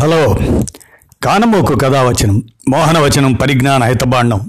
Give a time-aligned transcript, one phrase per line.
[0.00, 0.38] Hello.
[1.22, 4.48] కానమోకు కథావచనం మోహనవచనం పరిజ్ఞాన హితబాండం.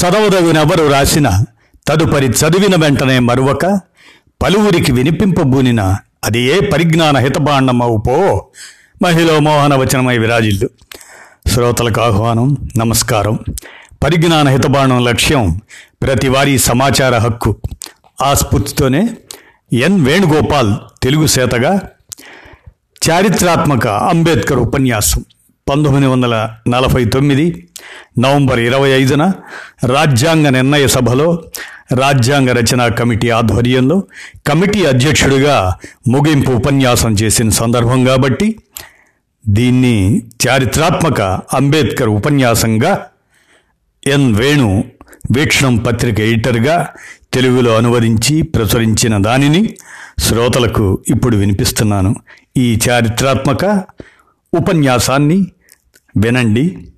[0.00, 1.44] చదవదగినెవరు రాసిన
[1.88, 3.80] తదుపరి చదివిన వెంటనే మరువక
[4.42, 5.80] పలువురికి వినిపింపబూనిన
[6.24, 8.46] అది ఏ పరిజ్ఞాన హితబాండమవు పో?
[9.02, 10.70] మహిళ మోహనవచనమై విరాజిల్లు.
[11.48, 13.38] శ్రోతలకు ఆహ్వానం నమస్కారం.
[14.04, 15.60] పరిజ్ఞాన హితబాండం లక్ష్యం
[16.02, 17.56] ప్రతి వారి సమాచార హక్కు.
[18.22, 19.08] ఆ స్ఫూర్తితోనే
[19.72, 21.80] ఎన్ వేణుగోపాల్ తెలుగు సేతగా
[23.02, 25.20] చారిత్రాత్మక అంబేద్కర్ ఉపన్యాసం
[25.66, 26.34] పంతొమ్మిది వందల
[26.68, 27.44] నలభై తొమ్మిది
[28.18, 29.22] నవంబర్ ఇరవై ఐదున
[29.90, 31.26] రాజ్యాంగ నిర్ణయ సభలో
[31.92, 33.96] రాజ్యాంగ రచనా కమిటీ ఆధ్వర్యంలో
[34.48, 35.56] కమిటీ అధ్యక్షుడిగా
[36.08, 38.48] ముగింపు ఉపన్యాసం చేసిన సందర్భం కాబట్టి
[39.44, 39.96] దీన్ని
[40.46, 41.20] చారిత్రాత్మక
[41.54, 42.92] అంబేద్కర్ ఉపన్యాసంగా
[44.02, 44.70] ఎన్ వేణు
[45.32, 46.76] వీక్షణం పత్రిక ఎడిటర్గా
[47.34, 49.62] తెలుగులో అనువదించి ప్రచురించిన దానిని
[50.22, 52.14] శ్రోతలకు ఇప్పుడు వినిపిస్తున్నాను.
[52.56, 53.64] ఈ చారిత్రాత్మక
[54.54, 55.52] ఉపన్యాసాన్ని
[56.16, 56.88] వినండి.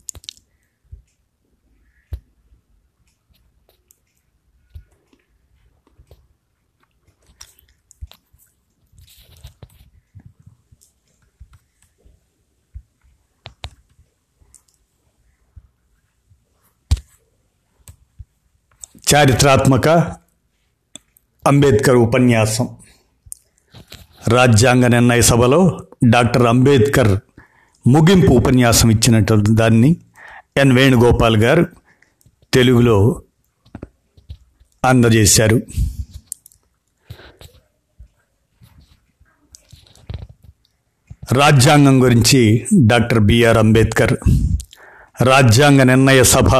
[19.15, 19.89] చారిత్రాత్మక
[21.47, 22.69] అంబేద్కర్ ఉపన్యాసం.
[24.29, 27.19] రాజ్యాంగ నిర్ణయ సభలో డాక్టర్ అంబేద్కర్
[27.87, 29.97] ముగింపు ఉపన్యాసం ఇచ్చినట్టు దాన్ని
[30.57, 31.67] ఎన్ వేణుగోపాల్ గారు
[32.53, 33.21] తెలుగులో
[34.85, 35.63] అందజేశారు.
[41.33, 44.17] రాజ్యాంగం గురించి డాక్టర్ బిఆర్ అంబేద్కర్
[45.23, 46.55] రాజ్యాంగ నిర్ణయ సభ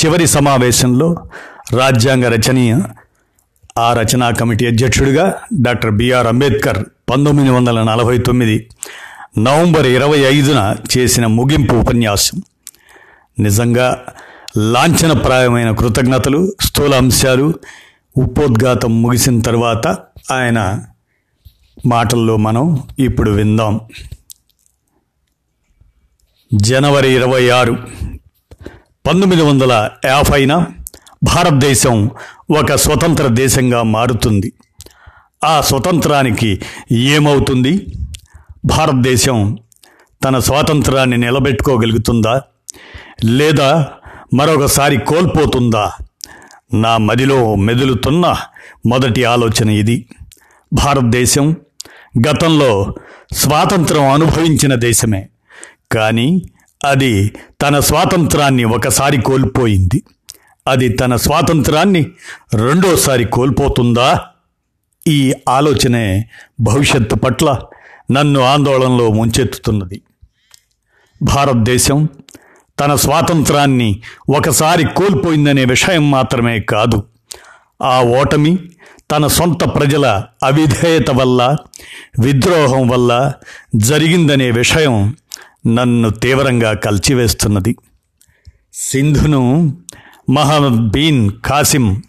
[0.00, 1.26] చివరి సమావేశంలో
[1.72, 2.76] రాజ్యాంగ రచనీయ
[3.78, 8.68] ఆ రచనా కమిటీ అధ్యక్షుడిగా డాక్టర్ బిఆర్ అంబేద్కర్ పంతొమ్మిది వందల నలభై తొమ్మిది
[9.38, 12.42] నవంబర్ ఇరవై ఐదున చేసిన ముగింపు ఉపన్యాసం.
[13.38, 14.06] నిజంగా
[14.56, 17.54] లాంఛనప్రాయమైన కృతజ్ఞతలు స్థూల అంశాలు
[18.16, 19.86] ఉపోద్ఘాతం ముగిసిన తర్వాత
[20.32, 20.84] ఆయన
[21.86, 23.80] మాటల్లో మనం ఇప్పుడు విందాం.
[26.54, 27.76] జనవరి ఇరవై ఆరు
[29.06, 30.66] పంతొమ్మిది వందల యాభైన
[31.22, 32.10] భారతదేశం
[32.60, 34.52] ఒక స్వతంత్ర దేశంగా మారుతుంది.
[35.44, 36.60] ఆ స్వతంత్రానికి
[36.92, 37.86] ఏమవుతుంది?
[38.64, 39.58] భారతదేశం
[40.24, 42.42] తన స్వాతంత్రాన్ని నిలబెట్టుకోగలుగుతుందా?
[43.24, 43.88] లేదా
[44.34, 45.92] మరొకసారి కోల్పోతుందా?
[46.74, 48.36] నా మదిలో మెదులుతున్న
[48.86, 50.08] మొదటి ఆలోచన ఇది.
[50.72, 51.56] భారతదేశం
[52.30, 52.94] గతంలో
[53.32, 55.28] స్వాతంత్రం అనుభవించిన దేశమే.
[55.92, 56.42] కానీ
[56.84, 57.32] అది
[57.62, 60.02] తన స్వాతంత్రాన్ని ఒకసారి కోల్పోయింది.
[60.70, 62.02] అది తన స్వాతంత్రాన్ని
[62.54, 64.20] రెండోసారి కోల్పోతుందా?
[65.08, 66.28] ఈ ఆలోచనే
[66.60, 67.58] భవిష్యత్తు పట్ల
[68.10, 70.02] నన్ను ఆందోళనలో ముంచెత్తుతున్నది.
[71.22, 72.08] భారతదేశం
[72.80, 74.02] తన స్వాతంత్రాన్ని
[74.36, 77.04] ఒకసారి కోల్పోయిందనే విషయం మాత్రమే కాదు.
[77.82, 78.58] ఆ ఓటమి
[79.10, 81.56] తన సొంత ప్రజల అవిధేయత వల్ల
[82.20, 83.32] విద్రోహం వల్ల
[83.76, 85.16] జరిగిందనే విషయం
[85.66, 87.76] నన్ను తీవ్రంగా కలిచివేస్తున్నది.
[88.74, 89.76] సింధును
[90.30, 92.02] మహమ్మద్ బీన్ కాసిం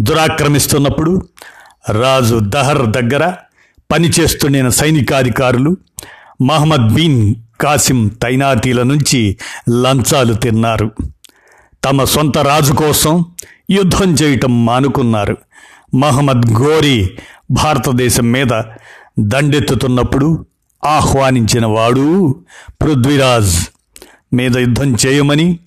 [0.00, 1.28] దురాక్రమిస్తున్నప్పుడు
[1.90, 3.34] రాజు దహర్ దగ్గర
[3.92, 5.76] పనిచేస్తుండిన సైనికాధికారులు
[6.42, 9.36] మహమ్మద్ బీన్ కాసిం తైనాతీల నుంచి
[9.70, 10.90] లంచాలు తిన్నారు.
[11.84, 13.24] తమ సొంత రాజు కోసం
[13.70, 15.36] యుద్ధం చేయటం మానుకున్నారు.
[15.94, 17.10] మహమ్మద్ గోరి
[17.50, 18.62] భారతదేశం మీద
[19.18, 20.46] దండెత్తుతున్నప్పుడు
[20.86, 22.36] ఆహ్వానించిన వాడు
[22.82, 23.68] పృథ్వీరాజ్
[24.32, 25.58] మీద యుద్ధం చేయమని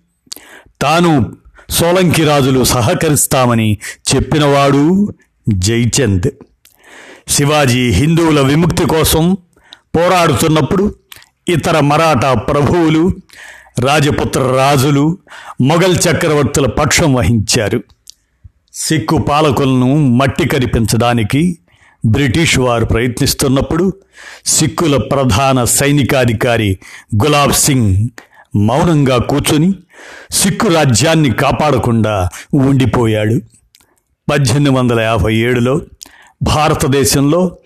[0.82, 1.43] తాను
[1.74, 3.78] సోలంకి రాజులు సహకరిస్తామని
[4.16, 5.14] చెప్పినవాడు
[5.50, 6.30] జైచంద్.
[7.28, 9.38] శివాజీ హిందువుల విముక్తి కోసం
[9.96, 10.96] పోరాడుతున్నప్పుడు
[11.48, 13.12] ఇతర మరాఠా ప్రభువులు
[13.80, 15.18] రాజపుత్ర రాజులు
[15.62, 17.84] మొఘల్ చక్రవర్తుల పక్షం వహించారు.
[18.74, 21.58] సిక్కు పాలకులను మట్టి కరిపించడానికి
[22.06, 23.94] బ్రిటిష్ వారు ప్రయత్నిస్తున్నప్పుడు
[24.46, 26.78] సిక్కుల ప్రధాన సైనికాధికారి
[27.24, 28.08] గులాబ్ సింగ్
[28.56, 29.74] మౌనంగా కూర్చొని
[30.32, 33.42] సిక్కు రాజ్యాన్ని కాపాడకుండా ఉండిపోయాడు.
[34.32, 35.82] పద్దెనిమిది వందల యాభై ఏడులో
[36.44, 37.58] భారతదేశంలో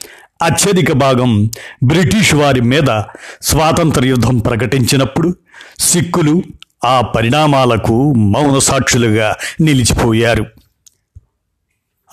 [0.42, 1.52] అత్యధిక భాగం
[1.84, 3.02] బ్రిటిష్ వారి మీద
[3.42, 5.36] స్వాతంత్ర యుద్ధం ప్రకటించినప్పుడు
[5.80, 6.44] సిక్కులు
[6.86, 10.46] ఆ పరిణామాలకు మౌన సాక్షులుగా నిలిచిపోయారు.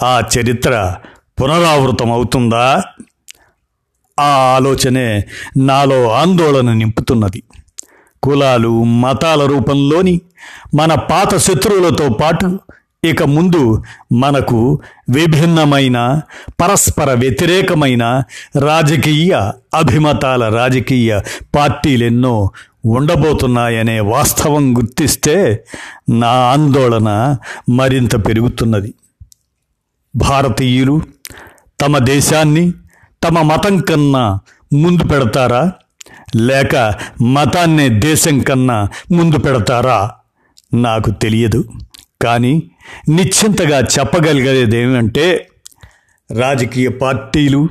[0.03, 0.97] ఆ చరిత్ర
[1.43, 2.83] పునరావృతం అవుతుందా?
[4.21, 5.25] ఆ ఆలోచనే
[5.57, 7.43] నాలో ఆందోళన నింపుతున్నది.
[8.25, 10.21] కులాలు మతాల రూపంలోని
[10.75, 12.59] మన పాత శత్రువులతో పాటు
[13.05, 13.83] ఇక ముందు
[14.13, 14.79] మనకు
[15.11, 18.23] విభిన్నమైన పరస్పర వ్యతిరేకమైన
[18.59, 19.33] రాజకీయ
[19.75, 21.21] అభిమతాల రాజకీయ
[21.57, 22.51] పార్టీలెన్నో
[22.87, 25.65] ఉండబోతున్నాయనే వాస్తవం గుర్తిస్తే
[26.11, 27.37] నా ఆందోళన
[27.71, 28.95] మరింత పెరుగుతున్నది.
[30.17, 31.01] భారతీయులు
[31.81, 32.73] తమ దేశాన్ని
[33.25, 34.41] తమ మతం కన్నా
[34.73, 35.73] ముందు పెడతారా?
[36.37, 40.11] లేక మతాన్నే దేశం కన్నా ముందు పెడతారా?
[40.75, 41.65] నాకు తెలియదు.
[42.23, 42.63] కానీ
[43.09, 45.49] నిశ్చింతగా చెప్పగలిగేది ఏమంటే
[46.39, 47.69] రాజకీయ పార్టీలు.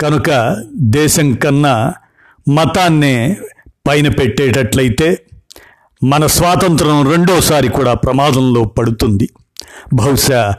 [0.00, 1.94] కనుక దేశం కన్నా
[2.48, 3.36] మతాన్నే
[3.88, 5.22] పైన పెట్టేటట్లయితే
[6.04, 9.28] మన స్వాతంత్రం రెండోసారి కూడా ప్రమాదంలో పడుతుంది.
[9.94, 10.54] బహుశా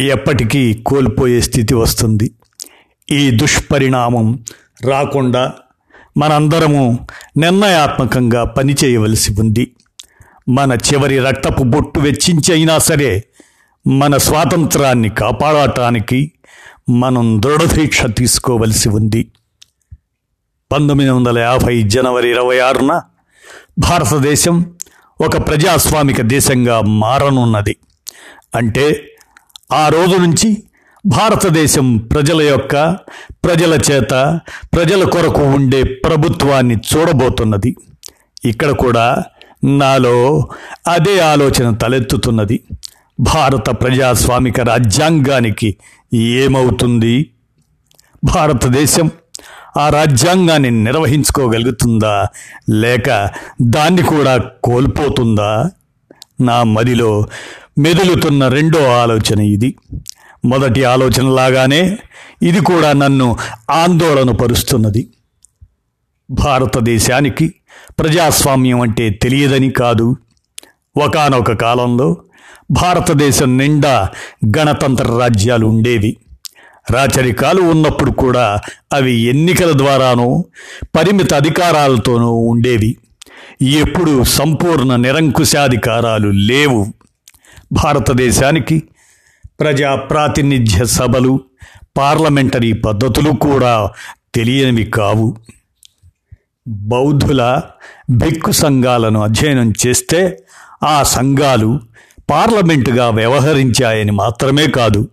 [0.00, 2.32] ఎప్పటికీ కోల్పోయే స్థితి వస్తుంది.
[3.10, 4.44] ఈ దుష్పరిణామం
[4.84, 5.52] రాకుండా
[6.16, 7.06] మనందరము
[7.36, 9.72] నిర్ణయాత్మకంగా పనిచేయవలసి ఉంది.
[10.48, 13.24] మన చివరి రక్తపు బొట్టు వెచ్చించి అయినా సరే
[13.86, 16.32] మన స్వాతంత్రాన్ని కాపాడటానికి
[16.90, 19.32] మనం దృఢదీక్ష తీసుకోవలసి ఉంది.
[20.72, 23.02] పంతొమ్మిది వందల యాభై జనవరి ఇరవై ఆరున
[23.78, 24.74] భారతదేశం
[25.20, 27.76] ఒక ప్రజాస్వామిక దేశంగా మారనున్నది.
[28.54, 29.16] అంటే
[29.72, 30.62] ఆ రోజు నుంచి
[31.06, 32.96] భారతదేశం ప్రజల యొక్క
[33.44, 34.40] ప్రజల చేత
[34.74, 37.76] ప్రజల కొరకు ఉండే ప్రభుత్వాన్ని చూడబోతున్నది.
[38.44, 39.22] ఇక్కడ కూడా
[39.64, 40.48] నాలో
[40.88, 42.60] అదే ఆలోచన తలెత్తుతున్నది.
[43.20, 45.76] భారత ప్రజాస్వామిక రాజ్యాంగానికి
[46.14, 47.30] ఏమవుతుంది?
[48.24, 49.10] భారతదేశం
[49.76, 52.26] ఆ రాజ్యాంగాన్ని నిర్వహించుకోగలుగుతుందా?
[52.70, 53.30] లేక
[53.62, 55.70] దాన్ని కూడా కోల్పోతుందా?
[56.40, 57.26] నా మదిలో
[57.78, 59.74] మెదులుతున్న రెండో ఆలోచన ఇది.
[60.44, 61.98] మొదటి ఆలోచనలాగానే
[62.42, 63.36] ఇది కూడా నన్ను
[63.70, 65.08] ఆందోళన పరుస్తున్నది
[66.30, 67.54] భారతదేశానికి
[67.98, 70.16] ప్రజాస్వామ్యం అంటే తెలియదని కాదు.
[70.96, 72.16] ఒకనొక కాలంలో
[72.70, 74.08] భారతదేశం నిండా
[74.58, 76.16] గణతంత్ర రాజ్యాలు ఉండేవి.
[76.90, 78.60] రాచరికాలు ఉన్నప్పుడు కూడా
[78.92, 80.44] అవి ఎన్నికల ద్వారానో
[80.96, 82.96] పరిమిత అధికారాలతోనూ ఉండేవి.
[83.62, 86.86] ఎప్పుడు సంపూర్ణ నిరంకుశాధికారాలు లేవు.
[87.72, 88.82] భారతదేశానికి
[89.62, 91.40] ప్రజా ప్రాతినిధ్య సభలు
[91.96, 93.90] పార్లమెంటరీ పద్ధతులు కూడా
[94.34, 95.36] తెలియనివి కావు.
[96.68, 97.60] బౌద్ధుల
[98.10, 100.38] భిక్కు సంఘాలను అధ్యయనం చేస్తే
[100.82, 101.80] ఆ సంఘాలు
[102.30, 105.08] పార్లమెంటుగా వ్యవహరించాయని మాత్రమే కాదు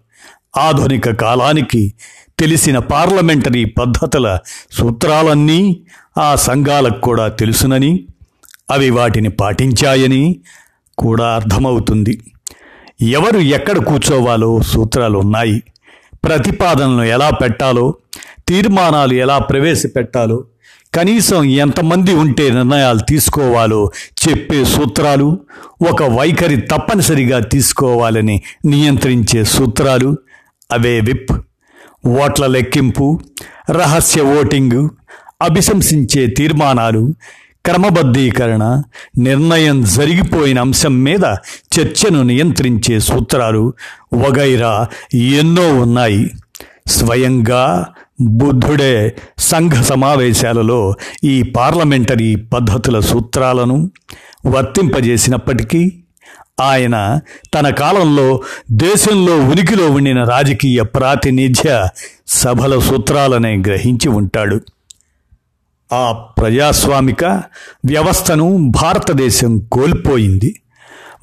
[0.58, 1.94] ఆధునిక కాలానికి
[2.40, 4.40] తెలిసిన పార్లమెంటరీ పద్ధతుల
[4.72, 5.82] సూత్రాలన్నీ
[6.18, 8.06] ఆ సంఘాలకు కూడా తెలుసునని
[8.72, 10.40] అవి వాటిని పాటించాయని
[10.98, 12.22] కూడా అర్థమవుతుంది.
[13.00, 15.64] ఎవరు ఎక్కడ కూర్చోవాలో సూత్రాలు ఉన్నాయి.
[16.26, 17.94] ప్రతిపాదనలు ఎలా పెట్టాలో
[18.48, 20.44] తీర్మానాలు ఎలా ప్రవేశపెట్టాలో
[20.94, 23.92] కనీసం ఎంతమంది ఉంటే నిర్ణయాలు తీసుకోవాలో
[24.28, 25.40] చెప్పే సూత్రాలు
[25.92, 30.18] ఒక వైఖరి తప్పనిసరిగా తీసుకోవాలని నియంత్రించే సూత్రాలు
[30.72, 31.34] అవే విప్
[32.08, 33.20] ఓట్ల లెక్కింపు
[33.70, 34.90] రహస్య ఓటింగు
[35.42, 37.14] అభిశంసించే తీర్మానాలు
[37.66, 38.82] క్రమబద్ధీకరణ
[39.18, 41.24] నిర్ణయం జరిగిపోయిన అంశం మీద
[41.80, 43.74] చర్చను నియంత్రించే సూత్రాలు
[44.14, 46.32] వగైరా ఎన్నో ఉన్నాయి.
[46.88, 47.86] స్వయంగా
[48.22, 53.92] బుద్ధుడే సంఘ సమావేశాలలో ఈ పార్లమెంటరీ పద్ధతుల సూత్రాలను
[54.46, 55.92] వర్తింపజేసినప్పటికీ
[56.60, 57.20] ఆయన
[57.54, 58.42] తన కాలంలో
[58.72, 61.88] దేశంలో ఉనికిలో ఉండిన రాజకీయ ప్రాతినిధ్య
[62.28, 64.62] సభల సూత్రాలనే గ్రహించి ఉంటాడు.
[65.94, 67.26] ఆ ప్రజాస్వామిక
[67.86, 70.62] వ్యవస్థను భారతదేశం కోల్పోయింది.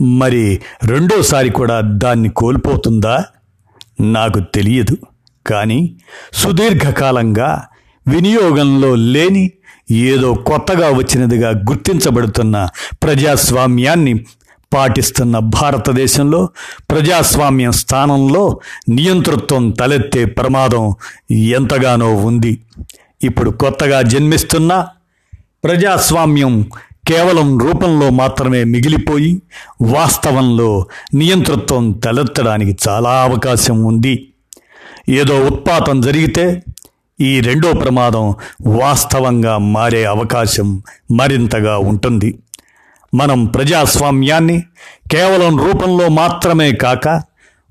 [0.00, 3.25] మరి రెండోసారి కూడా దాన్ని కోల్పోతుందా?
[4.00, 4.97] నాకు తెలియదు.
[5.47, 5.97] కానీ
[6.33, 7.62] సుదీర్ఘకాలంగా
[8.09, 9.50] వినియోగంలో లేని
[9.91, 12.69] ఏదో కొత్తగా వచ్చినదిగా గుర్తించబడుతున్న
[13.02, 14.25] ప్రజాస్వామ్యాన్ని
[14.75, 16.49] పాటిస్తున్న భారతదేశంలో
[16.91, 20.95] ప్రజాస్వామ్యం స్థానంలో నియంతృత్వం తలెత్తే ప్రమాదం
[21.31, 22.59] ఎంతగానో ఉంది.
[23.25, 24.87] ఇప్పుడు కొత్తగా జన్మిస్తున్న
[25.65, 26.71] ప్రజాస్వామ్యం
[27.09, 29.43] కేవలం రూపంలో మాత్రమే మిగిలిపోయి
[29.83, 34.29] వాస్తవంలో నియంతృత్వం తలెత్తడానికి చాలా అవకాశం ఉంది.
[35.09, 36.63] ఏదో ఉత్పాతం జరిగితే
[37.21, 38.35] ఈ రెండో ప్రమాదం
[38.67, 42.39] వాస్తవంగా మారే అవకాశం మరింతగా ఉంటుంది.
[43.15, 44.61] మనం ప్రజాస్వామ్యాన్ని
[45.11, 47.23] కేవలం రూపంలో మాత్రమే కాక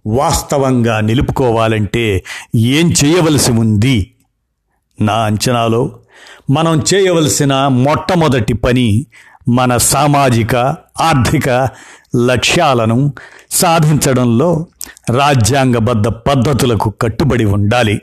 [0.08, 2.24] వాస్తవంగా నిలుపుకోవాలంటే
[2.56, 4.12] ఏం చేయవలసి ఉంది?
[5.02, 5.92] నా అంచనాలో
[6.50, 9.06] మనం చేయవలసిన మొట్టమొదటి పని
[9.50, 10.56] మన సామాజిక
[11.02, 11.50] ఆర్థిక
[12.26, 13.14] లక్ష్యాలను
[13.52, 14.66] సాధించడంలో
[15.18, 18.02] రాజ్యాంగబద్ధ పద్ధతులకు కట్టుబడి ఉండాలి.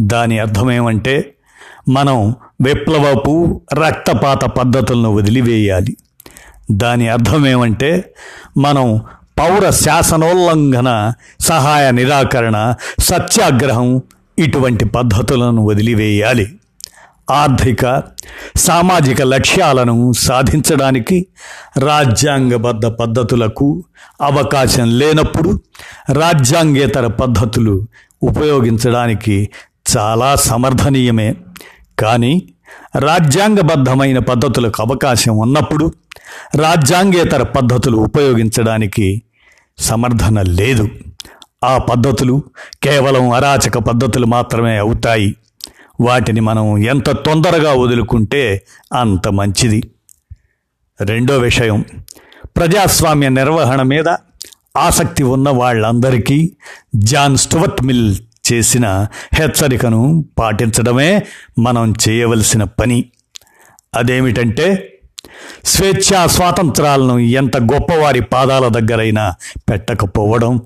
[0.00, 1.34] దాని అర్థమేమంటే
[1.88, 5.96] మనం విప్లవపు రక్తపాత పద్ధతులను వదిలివేయాలి.
[6.70, 8.14] దాని అర్థం ఏమంటే
[8.58, 9.02] మనం
[9.38, 14.02] పౌర శాసనోల్లంఘన సహాయ నిరాకరణ సత్యాగ్రహం
[14.38, 16.46] ఇటువంటి పద్ధతులను వదిలివేయాలి.
[17.30, 18.02] ఆర్థిక
[18.56, 21.26] సామాజిక లక్ష్యాలను సాధించడానికి
[21.78, 23.84] రాజ్యాంగబద్ధ పద్ధతులకు
[24.20, 25.60] అవకాశం లేనప్పుడు
[26.12, 27.86] రాజ్యాంగేతర పద్ధతులు
[28.22, 29.50] ఉపయోగించడానికి
[29.96, 31.34] చాలా సమర్థనీయమే.
[31.98, 32.32] కానీ
[32.96, 35.92] రాజ్యాంగబద్ధమైన పద్ధతులకు అవకాశం ఉన్నప్పుడు
[36.54, 39.22] రాజ్యాంగేతర పద్ధతులు ఉపయోగించడానికి
[39.78, 40.88] సమర్థన లేదు.
[41.64, 42.42] ఆ పద్ధతులు
[42.82, 45.36] కేవలం అరాచక పద్ధతులు మాత్రమే అవుతాయి.
[46.00, 49.90] వాటిని మనం ఎంత తొందరగా వదులుకుంటే అంత మంచిది.
[51.00, 51.84] రెండో విషయం
[52.44, 54.08] ప్రజాస్వామ్య నిర్వహణ మీద
[54.76, 56.52] ఆసక్తి ఉన్న వాళ్ళందరికీ
[56.94, 58.16] జాన్ స్టువర్ట్ మిల్
[58.52, 61.22] చేసిన హెచ్చరికను పాటించడమే
[61.58, 63.04] మనం చేయవలసిన పని.
[63.94, 64.94] అదేమిటంటే
[65.64, 69.34] స్వేచ్ఛా స్వాతంత్రాలను ఎంత గొప్పవారి పాదాల దగ్గరైనా
[69.70, 70.60] పెట్టకపోవడం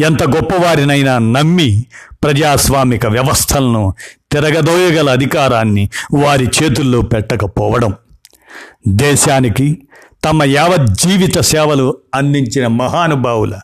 [0.00, 1.86] ఎంత గొప్పవారినైనా నమ్మి
[2.24, 3.94] ప్రజాస్వామిక వ్యవస్థలను
[4.32, 7.94] తిరగదోయగల అధికారాన్ని వారి చేతుల్లో పెట్టకపోవడం
[8.88, 9.82] దేశానికి
[10.24, 13.60] తమ యావజ్జీవిత సేవలు అందించిన మహానుభావుల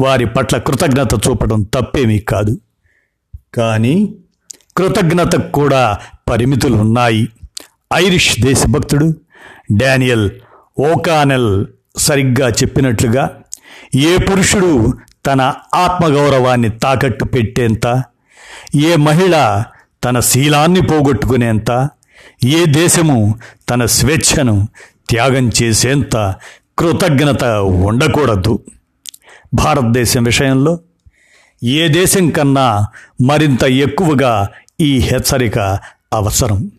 [0.00, 2.60] వారి పట్ల కృతజ్ఞత చూపడం తప్పేమీ కాదు.
[3.54, 4.14] కానీ
[4.76, 5.98] కృతజ్ఞతకు కూడా
[6.30, 7.28] పరిమితులు ఉన్నాయి
[7.94, 9.14] ఐరిష్ దేశభక్తుడు
[9.72, 10.30] డానియల్
[10.80, 11.66] ఓకానెల్
[11.96, 13.30] సరిగ్గా చెప్పినట్లుగా
[13.96, 14.92] ఏ పురుషుడు
[15.26, 18.02] తన ఆత్మగౌరవాన్ని తాకట్టు పెట్టేంత?
[18.76, 19.64] ఏ మహిళ
[20.04, 21.88] తన శీలాన్ని పోగొట్టుకునేంత?
[22.44, 23.38] ఏ దేశము
[23.70, 24.68] తన స్వేచ్ఛను
[25.10, 26.34] త్యాగం చేసేంత
[26.78, 27.44] కృతజ్ఞత
[27.84, 28.58] ఉండకూడదు.
[29.54, 30.78] భారతదేశం విషయంలో
[31.64, 32.86] ఏ దేశం కన్నా
[33.20, 34.48] మరింత ఎక్కువగా
[34.80, 35.58] ఈ హెచ్చరిక
[36.12, 36.70] అవసరం.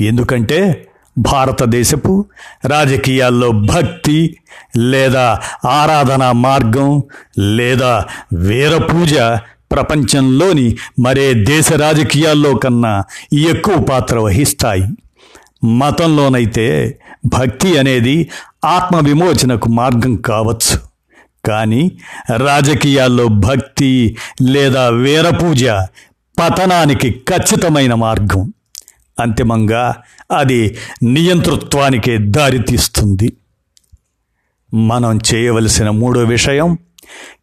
[0.00, 0.88] ఎందుకంటే
[1.18, 2.26] భారతదేశపు
[2.66, 4.36] రాజకీయాల్లో భక్తి
[4.76, 7.02] లేదా ఆరాధనా మార్గం
[7.38, 9.14] లేదా వీర పూజ
[9.72, 14.84] ప్రపంచంలోని మరే దేశ రాజకీయాల్లో కన్నా ఎక్కువ పాత్ర వహిస్తాయి.
[15.64, 18.30] మతంలోనైతే భక్తి అనేది
[18.64, 20.78] ఆత్మ విమోచనకు మార్గం కావచ్చు.
[21.44, 21.92] కానీ
[22.36, 25.64] రాజకీయాల్లో భక్తి లేదా వీరపూజ
[26.40, 28.52] పతనానికి ఖచ్చితమైన మార్గం.
[29.20, 29.96] అంతిమంగా
[30.36, 33.32] అది నియంతృత్వానికే దారితీస్తుంది
[34.74, 36.78] మనం చేయవలసిన మూడో విషయం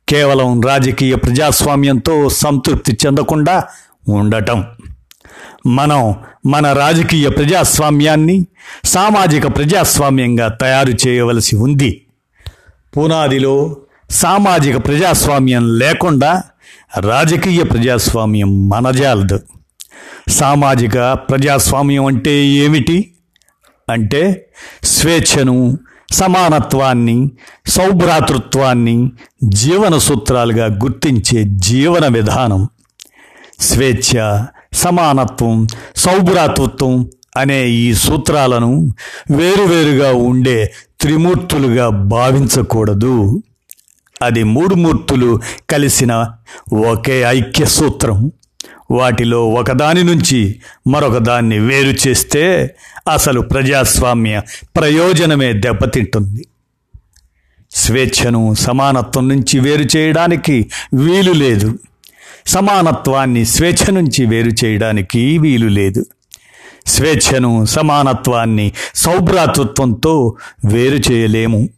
[0.10, 3.64] కేవలం రాజకీయ ప్రజాస్వామ్యంతో సంతృప్తి చెందకుండా
[4.10, 4.66] ఉండటం.
[5.68, 8.46] మనం మన రాజకీయ ప్రజాస్వామ్యాన్ని
[8.86, 12.06] సామాజిక ప్రజాస్వామ్యంగా తయారు చేయవలసి ఉంది.
[12.98, 13.78] పునాదిలో
[14.10, 16.44] సామాజిక ప్రజాస్వామ్యం లేకుండా
[17.00, 19.40] రాజకీయ ప్రజాస్వామ్యం మనజాలదు
[20.30, 23.14] సామాజిక ప్రజాస్వామ్యం అంటే ఏమిటి?
[23.92, 24.52] అంటే
[24.84, 25.78] స్వేచ్ఛను
[26.14, 27.32] సమానత్వాన్ని
[27.68, 29.12] సౌభ్రాతృత్వాన్ని
[29.44, 32.68] జీవన సూత్రాలుగా గుర్తించే జీవన విధానం.
[33.60, 38.94] స్వేచ్ఛ సమానత్వం సౌభ్రాతృత్వం అనే ఈ సూత్రాలను
[39.32, 43.44] వేరువేరుగా ఉండే త్రిమూర్తులుగా భావించకూడదు.
[44.22, 45.40] అది మూడు మూర్తులు
[45.70, 46.32] కలిసిన
[46.88, 48.32] ఒకే ఐక్య సూత్రం
[48.92, 52.76] వాటిలో ఒకదాని నుంచి మరొకదాన్ని వేరు చేస్తే
[53.14, 54.42] అసలు ప్రజాస్వామ్య
[54.78, 56.48] ప్రయోజనమే దెబ్బతింటుంది.
[57.72, 61.80] స్వేచ్ఛను సమానత్వం నుంచి వేరు చేయడానికి వీలు లేదు.
[62.48, 66.06] సమానత్వాన్ని స్వేచ్ఛ నుంచి వేరు చేయడానికి వీలు లేదు.
[66.88, 70.36] స్వేచ్ఛను సమానత్వాన్ని సౌభ్రాతృత్వంతో
[70.66, 71.70] వేరు చేయలేము.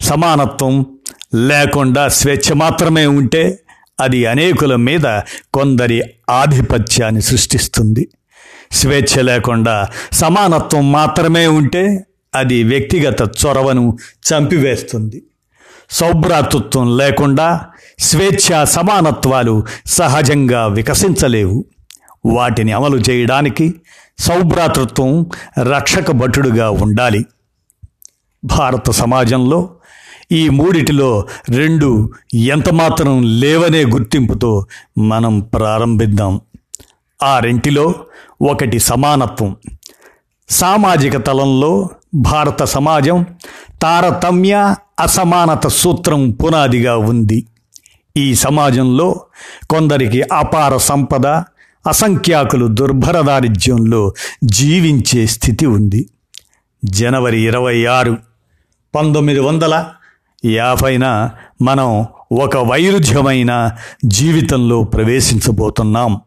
[0.00, 0.86] సమానత్వం
[1.34, 3.58] లేకుండా స్వేచ్ఛ మాత్రమే ఉంటే
[4.00, 5.20] అది అనేకుల మీద
[5.54, 8.08] కొందరి ఆధిపత్యాన్ని సృష్టిస్తుంది.
[8.72, 13.96] స్వేచ్ఛ లేకుండా సమానత్వం మాత్రమే ఉంటే అది వ్యక్తిగత చొరవను
[14.32, 15.22] చంపివేస్తుంది.
[15.90, 17.66] సౌభ్రాతృత్వం లేకుండా
[17.98, 21.64] స్వేచ్ఛ సమానత్వాలు సహజంగా వికసించలేవు.
[22.26, 23.74] వాటిని అమలు చేయడానికి
[24.18, 25.26] సౌభ్రాతృత్వం
[25.62, 27.26] రక్షక భటుడుగా ఉండాలి.
[28.44, 29.70] భారత సమాజంలో
[30.32, 34.66] ఈ మూడిటిలో రెండు ఎంతమాత్రం లేవనే గుర్తింపుతో
[34.98, 36.40] మనం ప్రారంభిద్దాం.
[37.22, 37.94] ఆ రెంటిలో
[38.42, 39.56] ఒకటి సమానత్వం.
[40.48, 43.26] సామాజిక తలంలో భారత సమాజం
[43.82, 47.46] తారతమ్య అసమానత సూత్రం పునాదిగా ఉంది.
[48.16, 49.20] ఈ సమాజంలో
[49.70, 51.26] కొందరికి అపార సంపద
[51.86, 54.12] అసంఖ్యాకులు దుర్భర దారిద్ర్యంలో
[54.44, 56.10] జీవించే స్థితి ఉంది.
[56.84, 58.16] జనవరి ఇరవై ఆరు
[58.94, 59.86] పంతొమ్మిది వందల
[60.44, 61.30] యాభైన
[61.62, 63.70] మనం ఒక వైరుధ్యమైన
[64.04, 66.20] జీవితంలో ప్రవేశించబోతున్నాం.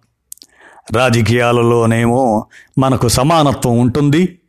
[0.94, 2.46] రాజకీయాలలోనేమో
[2.80, 4.39] మనకు సమానత్వం ఉంటుంది.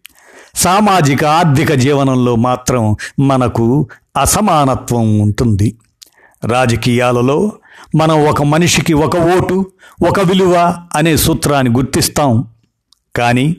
[0.54, 3.88] సామాజిక ఆర్థిక జీవనంలో మాత్రం మనకు
[4.20, 5.76] అసమానత్వం ఉంటుంది.
[6.44, 7.52] రాజకీయాలలో
[7.96, 9.70] మనం ఒక మనిషికి ఒక ఓటు
[10.08, 12.48] ఒక విలువ అనే సూత్రాన్ని గుర్తిస్తాం.
[13.16, 13.56] కానీ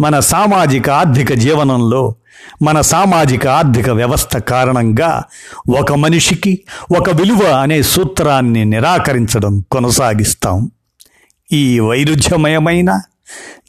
[0.00, 2.14] మన సామాజిక ఆర్థిక జీవనంలో
[2.62, 5.24] మన సామాజిక ఆర్థిక వ్యవస్థ కారణంగా
[5.78, 6.60] ఒక మనిషికి
[6.98, 10.70] ఒక విలువ అనే సూత్రాన్ని నిరాకరించడం కొనసాగిస్తాం.
[11.52, 13.00] ఈ వైరుధ్యమయమైన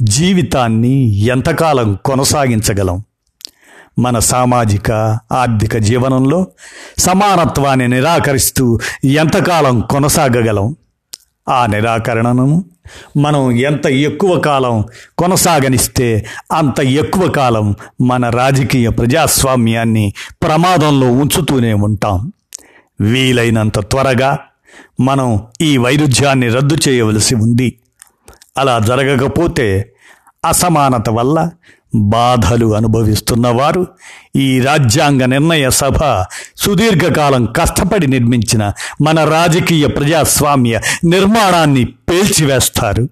[0.01, 3.03] జీవితాన్ని ఎంతకాలం కొనసాగించగలం?
[3.99, 4.91] మన సామాజిక
[5.31, 6.47] ఆర్థిక జీవనంలో
[6.97, 10.75] సమానత్వాన్ని నిరాకరిస్తూ ఎంతకాలం కొనసాగగలం?
[11.49, 12.65] ఆ నిరాకరణను
[13.17, 14.85] మనం ఎంత ఎక్కువ కాలం
[15.17, 22.33] కొనసాగనిస్తే అంత ఎక్కువ కాలం మన రాజకీయ ప్రజాస్వామ్యాన్ని ప్రమాదంలో ఉంచుతూనే ఉంటాం.
[23.01, 24.39] వీలైనంత త్వరగా
[24.99, 27.79] మనం ఈ వైరుధ్యాన్ని రద్దు చేయవలసి ఉంది.
[28.57, 29.92] అలా జరగకపోతే
[30.45, 31.49] అసమానత వల్ల
[31.95, 33.87] బాధలు అనుభవిస్తున్నవారు
[34.35, 35.97] ఈ రాజ్యాంగ నిర్ణయ సభ
[36.57, 43.09] సుదీర్ఘకాలం కష్టపడి నిర్మించిన మన రాజకీయ ప్రజాస్వామ్య నిర్మాణాన్ని పేల్చివేస్తారు.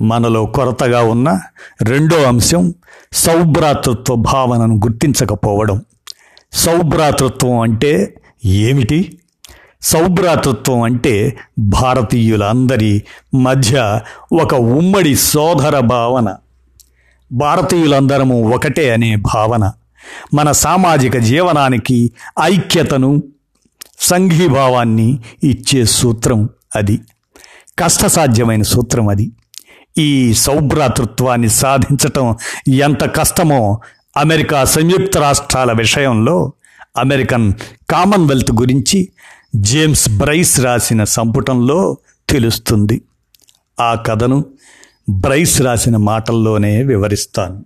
[0.00, 1.40] మనలో కొరతగా ఉన్న
[1.82, 2.74] రెండో అంశం
[3.12, 5.82] సౌభ్రాతృత్వ భావనను గుర్తించకపోవడం.
[6.52, 9.18] సౌభ్రాతృత్వం అంటే ఏమిటి?
[9.84, 13.02] సౌభ్రాతృత్వం అంటే భారతీయులందరి
[13.34, 14.00] మధ్య
[14.42, 16.36] ఒక ఉమ్మడి సోదర భావన.
[17.32, 19.72] భారతీయులందరము ఒకటే అనే భావన.
[20.34, 22.10] మన సామాజిక జీవనానికి
[22.42, 23.22] ఐక్యతను
[24.00, 27.00] సంఘీభావాన్ని ఇచ్చే సూత్రం అది.
[27.78, 29.30] కష్టసాధ్యమైన సూత్రం అది.
[29.98, 32.36] ఈ సౌభ్రాతృత్వాన్ని సాధించటం
[32.68, 33.80] ఎంత కష్టమో
[34.16, 36.52] అమెరికా సంయుక్త రాష్ట్రాల విషయంలో
[36.98, 37.52] అమెరికన్
[37.90, 39.08] కామన్వెల్త్ గురించి
[39.54, 41.96] జేమ్స్ బ్రైస్ రాసిన సంపుటంలో
[42.28, 43.02] తెలుస్తుంది.
[43.80, 44.44] ఆ కథను
[45.10, 47.64] బ్రైస్ రాసిన మాటల్లోనే వివరిస్తాను.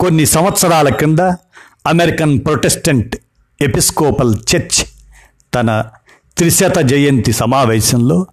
[0.00, 1.18] కొన్ని సంవత్సరాల కింద
[1.86, 3.16] అమెరికన్ ప్రొటెస్టెంట్
[3.60, 4.84] ఎపిస్కోపల్ చర్చ్
[5.54, 5.84] తన
[6.38, 8.26] త్రిశత జయంతి సమావేశంలో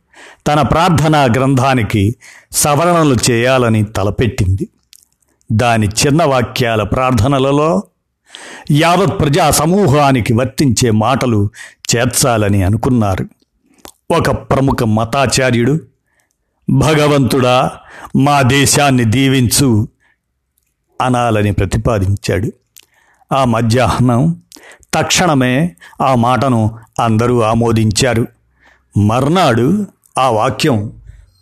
[0.48, 2.15] తన ప్రార్థనా గ్రంథానికి
[2.51, 4.70] సవరణలు చేయాలని తలపెట్టింది.
[5.51, 7.84] దాని చిన్న వాక్యాల ప్రార్థనలలో
[8.72, 11.50] యావత్ ప్రజా సమూహానికి వర్తించే మాటలు
[11.96, 13.26] చేర్చాలని అనుకున్నారు.
[14.13, 15.80] ఒక ప్రముఖ మతాచార్యుడు
[16.69, 17.72] భగవంతుడా
[18.15, 19.88] మా దేశాన్ని దీవించు
[21.02, 22.52] అనాలని ప్రతిపాదించాడు.
[23.34, 24.41] ఆ మధ్యాహ్నం
[24.93, 28.28] తక్షణమే ఆ మాటను అందరూ ఆమోదించారు.
[28.98, 29.86] మర్నాడు
[30.17, 30.93] ఆ వాక్యం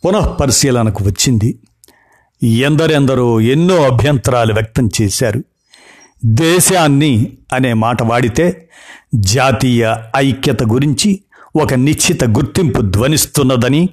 [0.06, 1.60] పునఃపరిశీలనకు వచ్చింది.
[2.44, 5.44] ఎందరెందరో ఎన్నో అభ్యంతరాలు వ్యక్తం చేశారు.
[6.26, 8.70] దేశాన్ని అనే మాట వాడితే
[9.16, 11.22] జాతీయ ఐక్యత గురించి
[11.62, 13.90] ఒక నిశ్చిత గుర్తింపు ధ్వనిస్తున్నదని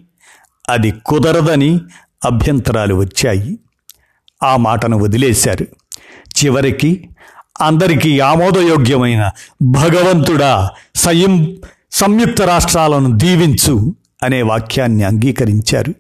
[0.68, 1.80] అది కుదరదని
[2.24, 3.58] అభ్యంతరాలు వచ్చాయి.
[4.42, 5.66] ఆ మాటను వదిలేశారు.
[6.44, 7.08] చివరికి
[7.60, 9.30] అందరికీ ఆమోదయోగ్యమైన
[9.62, 11.56] భగవంతుడా సయం
[11.92, 15.94] సంయుక్త రాష్ట్రాలను దీవించు అనే వాక్యాన్ని అంగీకరించారు.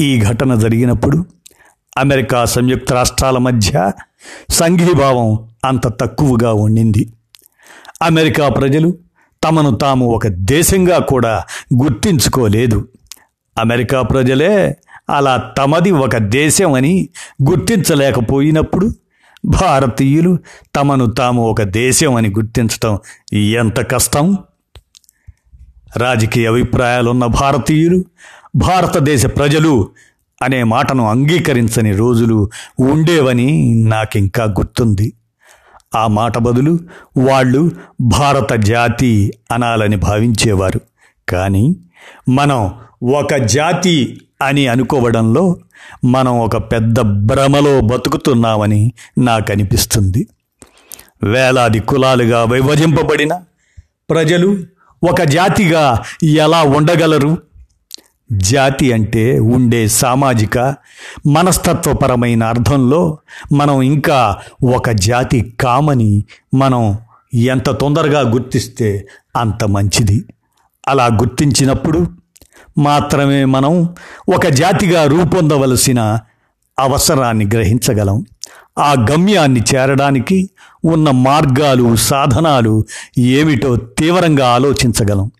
[0.00, 1.26] ఈ ఘటన జరిగినప్పుడు
[1.98, 3.92] అమెరికా సంయుక్త రాష్ట్రాల మధ్య
[4.50, 7.12] సంఘీభావం అంత తక్కువగా ఉండింది.
[8.02, 8.98] అమెరికా ప్రజలు
[9.44, 11.42] తమను తాము ఒక దేశంగా కూడా
[11.82, 12.88] గుర్తించుకోలేదు.
[13.58, 14.76] అమెరికా ప్రజలే
[15.10, 17.08] అలా తమది ఒక దేశం అని
[17.50, 18.90] గుర్తించలేకపోయినప్పుడు
[19.44, 20.38] భారతీయులు
[20.76, 22.98] తమను తాము ఒక దేశం అని గుర్తించటం
[23.32, 24.38] ఎంత కష్టం?
[25.96, 28.04] రాజకీయ అభిప్రాయాలున్న భారతీయులు
[28.56, 29.88] భారతదేశ ప్రజలు
[30.42, 35.12] అనే మాటను అంగీకరించని రోజులు ఉండేవని నాకింకా గుర్తుంది.
[35.94, 36.78] ఆ మాట బదులు
[37.16, 37.70] వాళ్ళు
[38.00, 40.80] భారత జాతి అనాలని భావించేవారు.
[41.28, 41.76] కానీ
[42.28, 42.74] మనం
[43.12, 45.56] ఒక జాతి అని అనుకోవడంలో
[46.04, 50.28] మనం ఒక పెద్ద భ్రమలో బతుకుతున్నామని నాకు అనిపిస్తుంది
[51.22, 53.40] వేలాది కులాలుగా విభజింపబడిన
[54.10, 54.56] ప్రజలు
[55.10, 57.38] ఒక జాతిగా ఎలా ఉండగలరు?
[58.32, 60.58] జాతి అంటే ఉండే సామాజిక
[61.26, 63.18] మనస్తత్వపరమైన అర్థంలో
[63.52, 64.36] మనం ఇంకా
[64.76, 66.98] ఒక జాతి కామని మనం
[67.34, 70.24] ఎంత తొందరగా గుర్తిస్తే అంత మంచిది.
[70.88, 72.06] అలా గుర్తించినప్పుడు
[72.78, 73.94] మాత్రమే మనం
[74.34, 76.18] ఒక జాతిగా రూపొందవలసిన
[76.78, 78.26] అవసరాన్ని గ్రహించగలం.
[78.78, 80.50] ఆ గమ్యాన్ని చేరడానికి
[80.84, 82.84] ఉన్న మార్గాలు సాధనాలు
[83.18, 85.30] ఏమిటో తీవ్రంగా ఆలోచించగలం.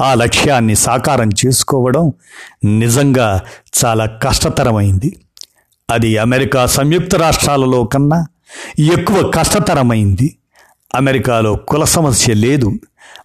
[0.00, 2.12] ఆ లక్ష్యాన్ని సాకారం చేసుకోవడం
[2.64, 3.40] నిజంగా
[3.84, 5.16] చాలా కష్టతరమైంది.
[5.90, 8.26] అది అమెరికా సంయుక్త రాష్ట్రాలలో కన్నా
[8.78, 10.36] ఎక్కువ కష్టతరమైంది.
[10.94, 12.72] అమెరికాలో కుల సమస్య లేదు.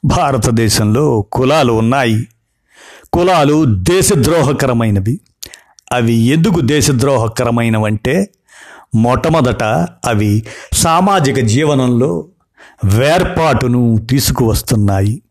[0.05, 2.27] భారతదేశంలో కులాలు ఉన్నాయి.
[3.13, 5.19] కులాలు దేశద్రోహకరమైనవి.
[5.91, 8.29] అవి ఎందుకు దేశద్రోహకరమైనవంటే
[8.95, 9.63] మొట్టమొదట
[10.05, 12.25] అవి సామాజిక జీవనంలో
[12.85, 15.21] వేర్పాటును తీసుకువస్తున్నాయి.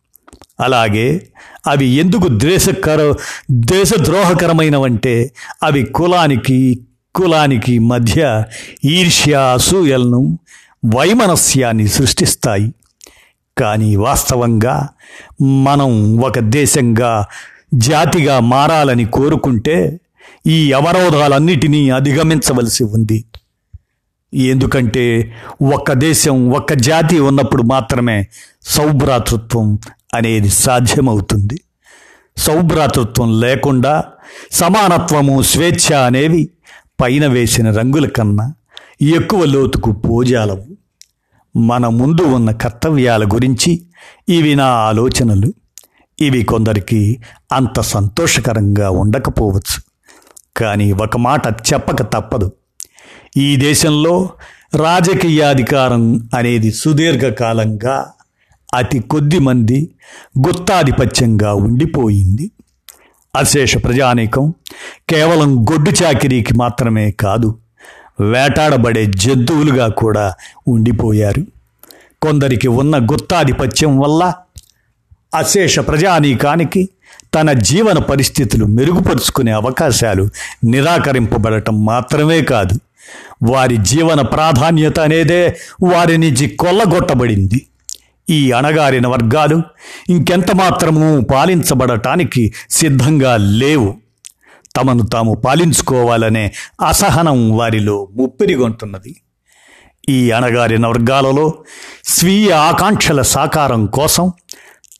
[0.60, 1.28] అలాగే
[1.66, 3.14] అవి ఎందుకు ద్వేషకర
[3.50, 6.80] దేశద్రోహకరమైనవంటే అవి కులానికి
[7.14, 8.44] కులానికి మధ్య
[8.84, 10.38] ఈర్ష్య అసూయలను
[10.84, 12.74] వైమనస్యాన్ని సృష్టిస్తాయి.
[13.58, 14.88] కానీ వాస్తవంగా
[15.42, 17.26] మనం ఒక దేశంగా
[17.74, 20.00] జాతిగా మారాలని కోరుకుంటే
[20.46, 23.24] ఈ అవరోధాలన్నిటినీ అధిగమించవలసి ఉంది.
[24.34, 25.34] ఎందుకంటే
[25.74, 28.26] ఒక్క దేశం ఒక్క జాతి ఉన్నప్పుడు మాత్రమే
[28.64, 29.78] సౌభ్రాతృత్వం
[30.14, 31.60] అనేది సాధ్యమవుతుంది.
[32.36, 34.04] సౌభ్రాతృత్వం లేకుండా
[34.52, 36.50] సమానత్వము స్వేచ్ఛ అనేవి
[37.00, 38.54] పైన వేసిన రంగుల కన్నా
[39.02, 40.66] ఎక్కువ లోతుకు పోజాలవు.
[41.58, 43.82] మన ముందు ఉన్న కర్తవ్యాల గురించి
[44.28, 45.52] ఇవి నా ఆలోచనలు.
[46.20, 47.20] ఇవి కొందరికి
[47.52, 49.82] అంత సంతోషకరంగా ఉండకపోవచ్చు.
[50.56, 52.52] కానీ ఒక మాట చెప్పక తప్పదు.
[53.36, 54.30] ఈ దేశంలో
[54.74, 58.12] రాజకీయాధికారం అనేది సుదీర్ఘకాలంగా
[58.74, 59.90] అతి కొద్ది మంది
[60.46, 62.50] గుత్తాధిపత్యంగా ఉండిపోయింది.
[63.36, 64.54] అశేష ప్రజానీకం
[65.08, 67.58] కేవలం గొడ్డు చాకిరీకి మాత్రమే కాదు
[68.20, 70.34] వేటాడబడే జంతువులుగా కూడా
[70.68, 71.42] ఉండిపోయారు.
[72.22, 74.32] కొందరికి ఉన్న గుత్తాధిపత్యం వల్ల
[75.34, 76.88] అశేష ప్రజానీకానికి
[77.34, 80.28] తన జీవన పరిస్థితులు మెరుగుపరుచుకునే అవకాశాలు
[80.64, 82.80] నిరాకరింపబడటం మాత్రమే కాదు
[83.42, 87.66] వారి జీవన ప్రాధాన్యత అనేదే వారి నుంచి కొల్లగొట్టబడింది.
[88.30, 89.62] ఈ అణగారిన వర్గాలు
[90.08, 93.94] ఇంకెంత మాత్రము పాలించబడటానికి సిద్ధంగా లేవు.
[94.76, 96.52] తమను తాము పాలించుకోవాలనే
[96.88, 99.16] అసహనం వారిలో ముప్పిరిగొంటున్నది
[100.08, 101.54] ఈ అణగారిన వర్గాలలో
[102.04, 104.32] స్వీయ ఆకాంక్షల సాకారం కోసం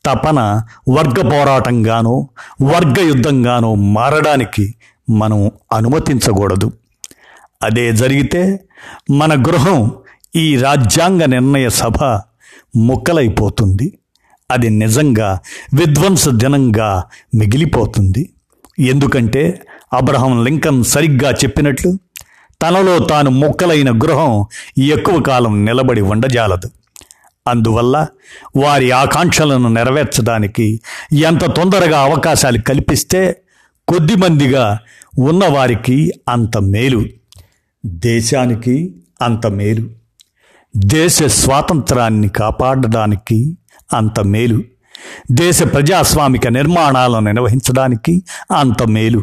[0.07, 2.29] తపన వర్గ పోరాటంగానో
[2.63, 4.75] వర్గ యుద్ధంగానో మారడానికి
[5.11, 6.73] మనం అనుమతించకూడదు.
[7.63, 8.61] అదే జరిగితే
[9.11, 9.93] మన గృహం
[10.37, 12.21] ఈ రాజ్యాంగ నిర్ణయ సభ
[12.79, 13.99] ముక్కలైపోతుంది.
[14.51, 15.39] అది నిజంగా
[15.75, 18.33] విధ్వంసజనంగా మిగిలిపోతుంది.
[18.79, 19.61] ఎందుకంటే
[19.93, 21.99] అబ్రహం లింకన్ సరిగ్గా చెప్పినట్లు
[22.63, 24.47] తనలో తాను మొక్కలైన గృహం
[24.79, 26.71] ఎక్కువ కాలం నిలబడి ఉండజాలదు.
[27.49, 28.07] అందువల్ల
[28.57, 30.81] వారి ఆకాంక్షలను నెరవేర్చడానికి
[31.13, 33.43] ఎంత తొందరగా అవకాశాలు కల్పిస్తే
[33.89, 34.79] కొద్దిమందిగా
[35.19, 37.05] ఉన్నవారికి అంత మేలు.
[37.87, 39.98] దేశానికి అంత మేలు.
[40.79, 43.57] దేశ స్వాతంత్రాన్ని కాపాడడానికి
[43.93, 44.63] అంత మేలు.
[45.33, 48.23] దేశ ప్రజాస్వామిక నిర్మాణాలను నిర్వహించడానికి
[48.57, 49.23] అంత మేలు.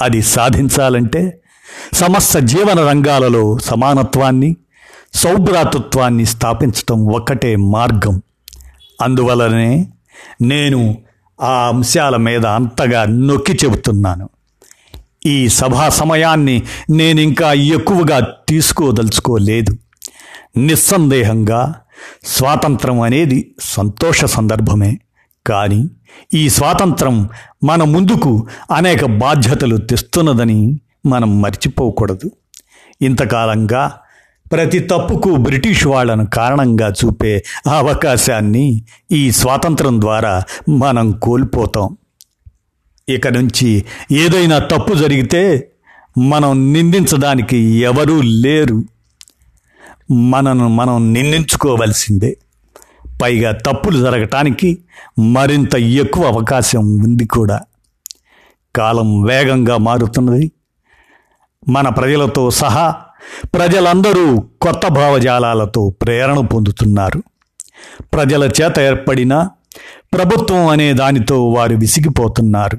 [0.00, 1.40] అది సాధించాలంటే
[1.94, 4.56] సమస్త జీవన రంగాలలో సమానత్వాన్ని
[5.14, 8.22] సౌభ్రాతృత్వాన్ని స్థాపించటం ఒక్కటే మార్గం.
[9.02, 9.86] అందువలనే
[10.42, 10.98] నేను
[11.42, 14.28] ఆ అంశాల మీద అంతగా నొక్కి చెబుతున్నాను.
[15.26, 19.76] ఈ సభా సమయాన్ని నేను ఇంకా ఎక్కువగా తీసుకోదలుచుకోలేదు.
[20.56, 21.74] నిస్సందేహంగా
[22.24, 24.98] స్వాతంత్రం అనేది సంతోష సందర్భమే.
[25.46, 25.88] కానీ
[26.34, 27.28] ఈ స్వాతంత్రం
[27.64, 32.30] మన ముందుకు అనేక బాధ్యతలు తెస్తున్నదని మనం మర్చిపోకూడదు.
[33.02, 33.92] ఇంతకాలంగా
[34.52, 41.96] ప్రతి తప్పుకు బ్రిటిష్ వాళ్ళను కారణంగా చూపే అవకాశాన్ని ఈ స్వాతంత్రం ద్వారా మనం కోల్పోతాం.
[43.08, 45.72] ఇక నుంచి ఏదైనా తప్పు జరిగితే
[46.18, 48.84] మనం నిందించడానికి ఎవరూ లేరు.
[50.10, 52.36] మనను మనం నిందించుకోవలసిందే.
[53.22, 54.78] పైగా తప్పులు జరగటానికి
[55.18, 57.60] మరింత ఎక్కువ అవకాశం ఉంది కూడా.
[58.76, 60.50] కాలం వేగంగా మారుతున్నది.
[61.68, 62.94] మన ప్రజలతో సహా
[63.44, 67.22] ప్రజలందరూ కొత్త భావజాలాలతో ప్రేరణ పొందుతున్నారు.
[68.00, 69.48] ప్రజల చేత ఏర్పడిన
[70.12, 72.78] ప్రభుత్వం అనే దానితో వారు విసిగిపోతున్నారు.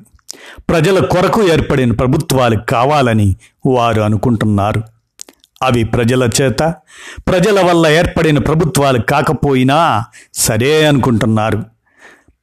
[0.69, 3.35] ప్రజల కొరకు ఏర్పడిన ప్రభుత్వాలు కావాలని
[3.65, 4.96] వారు అనుకుంటున్నారు.
[5.61, 6.73] అవి ప్రజల చేత
[7.27, 11.63] ప్రజల వల్ల ఏర్పడిన ప్రభుత్వాలు కాకపోయినా సరే అనుకుంటున్నారు.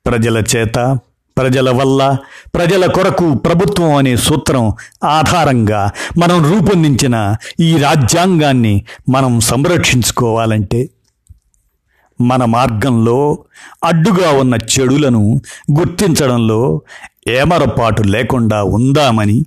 [0.06, 0.98] ప్రజల చేత
[1.38, 2.16] ప్రజల వల్ల
[2.54, 4.72] ప్రజల కొరకు ప్రభుత్వం అనే సూత్రం
[5.04, 10.90] ఆధారంగా మనం రూపొందించిన ఈ రాజ్యాంగాన్ని మనం సంరక్షించుకోవాలంటే
[12.20, 13.38] మన మార్గంలో
[13.84, 15.40] అడ్డుగా ఉన్న చెడులను
[15.78, 16.82] గుర్తించడంలో
[17.28, 19.44] ఏమరపాటు లేకుండా ఉందామని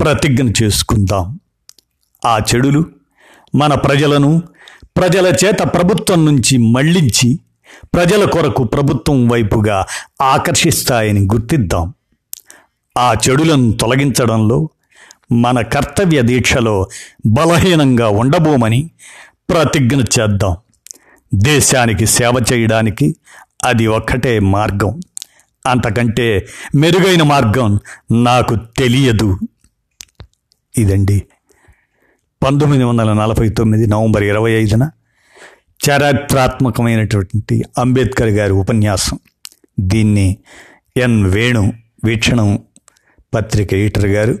[0.00, 1.38] ప్రతిజ్ఞ చేసుకుందాం.
[2.26, 2.97] ఆ చెడులు
[3.54, 4.42] మన ప్రజలను
[4.96, 7.40] ప్రజల చేత ప్రభుత్వం నుంచి మళ్ళించి
[7.84, 9.86] ప్రజల కొరకు ప్రభుత్వం వైపుగా
[10.22, 11.94] ఆకర్షిస్తాయని గుర్తిద్దాం.
[12.98, 14.70] ఆ చెడులను తొలగించడంలో
[15.32, 16.88] మన కర్తవ్య దీక్షలో
[17.26, 18.90] బలహీనంగా ఉండబోమని
[19.50, 20.56] ప్రతిజ్ఞ చేద్దాం.
[21.34, 23.16] దేశానికి సేవ చేయడానికి
[23.64, 25.00] అది ఒక్కటే మార్గం.
[25.66, 27.80] అంతకంటే మెరుగైన మార్గం
[28.12, 29.38] నాకు తెలియదు.
[30.78, 31.26] ఇదండి.
[32.42, 34.90] పంతొమ్మిది వందల నలభై తొమ్మిది నవంబర్ ఇరవై ఐదున
[35.90, 39.18] చారిత్రాత్మకమైనటువంటి అంబేద్కర్ గారి ఉపన్యాసం.
[39.80, 40.38] దీన్ని
[40.96, 41.72] ఎన్ వేణు
[42.04, 42.58] వీక్షణం
[43.34, 44.38] పత్రిక ఎడిటర్ గారు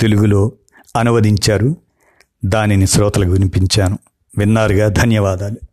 [0.00, 0.52] తెలుగులో
[0.96, 1.76] అనువదించారు.
[2.44, 3.98] దానిని శ్రోతలకు వినిపించాను.
[4.38, 4.88] విన్నారుగా?
[4.88, 5.69] ధన్యవాదాలు.